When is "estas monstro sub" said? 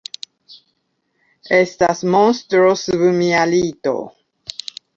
1.59-3.07